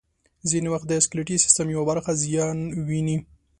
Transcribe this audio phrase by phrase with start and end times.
[0.49, 2.57] ځینې وخت د سکلیټي سیستم یوه برخه زیان
[2.87, 3.17] ویني.